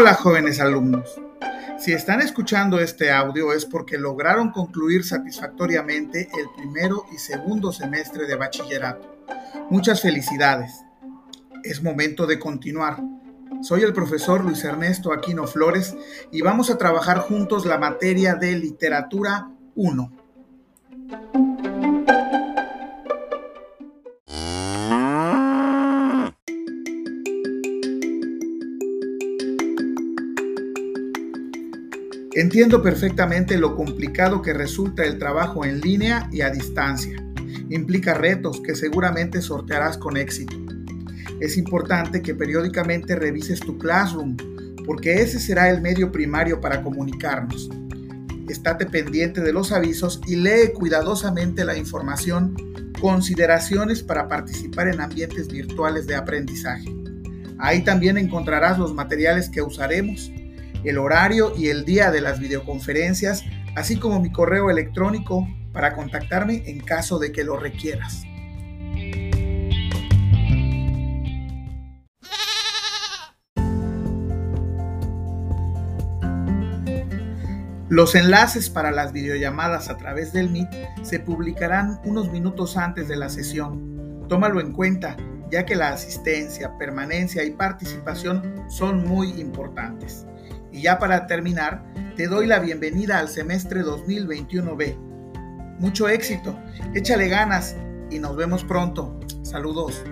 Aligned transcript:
Hola 0.00 0.14
jóvenes 0.14 0.60
alumnos. 0.60 1.20
Si 1.76 1.92
están 1.92 2.20
escuchando 2.20 2.78
este 2.78 3.10
audio 3.10 3.52
es 3.52 3.66
porque 3.66 3.98
lograron 3.98 4.52
concluir 4.52 5.02
satisfactoriamente 5.04 6.28
el 6.38 6.46
primero 6.56 7.04
y 7.12 7.18
segundo 7.18 7.72
semestre 7.72 8.28
de 8.28 8.36
bachillerato. 8.36 9.24
Muchas 9.70 10.00
felicidades. 10.00 10.84
Es 11.64 11.82
momento 11.82 12.28
de 12.28 12.38
continuar. 12.38 13.02
Soy 13.60 13.82
el 13.82 13.92
profesor 13.92 14.44
Luis 14.44 14.62
Ernesto 14.62 15.12
Aquino 15.12 15.48
Flores 15.48 15.96
y 16.30 16.42
vamos 16.42 16.70
a 16.70 16.78
trabajar 16.78 17.18
juntos 17.18 17.66
la 17.66 17.78
materia 17.78 18.36
de 18.36 18.56
literatura 18.56 19.50
1. 19.74 21.47
Entiendo 32.38 32.80
perfectamente 32.84 33.58
lo 33.58 33.74
complicado 33.74 34.42
que 34.42 34.52
resulta 34.52 35.02
el 35.02 35.18
trabajo 35.18 35.64
en 35.64 35.80
línea 35.80 36.28
y 36.30 36.42
a 36.42 36.50
distancia. 36.50 37.20
Implica 37.68 38.14
retos 38.14 38.60
que 38.60 38.76
seguramente 38.76 39.42
sortearás 39.42 39.98
con 39.98 40.16
éxito. 40.16 40.56
Es 41.40 41.56
importante 41.56 42.22
que 42.22 42.36
periódicamente 42.36 43.16
revises 43.16 43.58
tu 43.58 43.76
Classroom, 43.76 44.36
porque 44.86 45.14
ese 45.20 45.40
será 45.40 45.68
el 45.68 45.80
medio 45.80 46.12
primario 46.12 46.60
para 46.60 46.80
comunicarnos. 46.80 47.68
Estate 48.48 48.86
pendiente 48.86 49.40
de 49.40 49.52
los 49.52 49.72
avisos 49.72 50.20
y 50.28 50.36
lee 50.36 50.72
cuidadosamente 50.72 51.64
la 51.64 51.76
información, 51.76 52.54
consideraciones 53.00 54.04
para 54.04 54.28
participar 54.28 54.86
en 54.86 55.00
ambientes 55.00 55.48
virtuales 55.48 56.06
de 56.06 56.14
aprendizaje. 56.14 56.94
Ahí 57.58 57.82
también 57.82 58.16
encontrarás 58.16 58.78
los 58.78 58.94
materiales 58.94 59.48
que 59.50 59.60
usaremos 59.60 60.30
el 60.84 60.98
horario 60.98 61.52
y 61.56 61.68
el 61.68 61.84
día 61.84 62.10
de 62.10 62.20
las 62.20 62.38
videoconferencias, 62.40 63.44
así 63.74 63.96
como 63.96 64.20
mi 64.20 64.30
correo 64.30 64.70
electrónico 64.70 65.46
para 65.72 65.94
contactarme 65.94 66.62
en 66.66 66.80
caso 66.80 67.18
de 67.18 67.32
que 67.32 67.44
lo 67.44 67.56
requieras. 67.56 68.24
Los 77.90 78.14
enlaces 78.14 78.68
para 78.68 78.90
las 78.90 79.14
videollamadas 79.14 79.88
a 79.88 79.96
través 79.96 80.34
del 80.34 80.50
Meet 80.50 80.68
se 81.02 81.20
publicarán 81.20 81.98
unos 82.04 82.30
minutos 82.30 82.76
antes 82.76 83.08
de 83.08 83.16
la 83.16 83.30
sesión. 83.30 84.26
Tómalo 84.28 84.60
en 84.60 84.72
cuenta, 84.72 85.16
ya 85.50 85.64
que 85.64 85.74
la 85.74 85.88
asistencia, 85.88 86.76
permanencia 86.76 87.44
y 87.44 87.50
participación 87.50 88.66
son 88.68 89.06
muy 89.06 89.30
importantes. 89.40 90.26
Y 90.78 90.82
ya 90.82 91.00
para 91.00 91.26
terminar, 91.26 91.82
te 92.14 92.28
doy 92.28 92.46
la 92.46 92.60
bienvenida 92.60 93.18
al 93.18 93.28
semestre 93.28 93.82
2021B. 93.82 94.96
Mucho 95.80 96.08
éxito, 96.08 96.56
échale 96.94 97.26
ganas 97.26 97.74
y 98.12 98.20
nos 98.20 98.36
vemos 98.36 98.62
pronto. 98.62 99.18
Saludos. 99.42 100.04